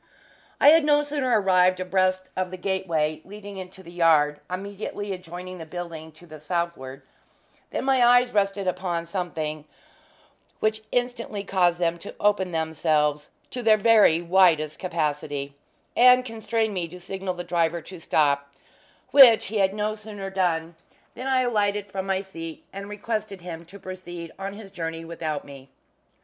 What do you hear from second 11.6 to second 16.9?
them to open themselves to their very widest capacity, and constrained me